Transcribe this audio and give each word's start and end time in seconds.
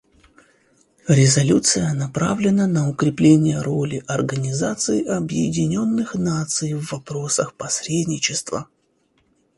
Резолюция 1.07 1.93
направлена 1.93 2.65
на 2.65 2.89
укрепление 2.89 3.61
роли 3.61 4.03
Организации 4.07 5.05
Объединенных 5.05 6.15
Наций 6.15 6.73
в 6.73 6.91
вопросах 6.91 7.53
посредничества. 7.53 8.67